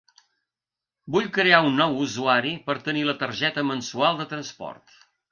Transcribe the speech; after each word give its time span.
Vull 1.15 1.27
crear 1.33 1.59
un 1.65 1.75
nou 1.81 1.99
usuari 2.05 2.53
per 2.69 2.75
tenir 2.87 3.03
la 3.09 3.15
targeta 3.25 3.65
mensual 3.73 4.17
de 4.23 4.27
transport. 4.33 4.97